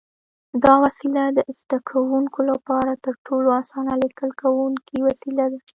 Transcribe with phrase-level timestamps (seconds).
[0.63, 5.59] دا وسیله د زده کوونکو لپاره تر ټولو اسانه لیکل کوونکی وسیله ده.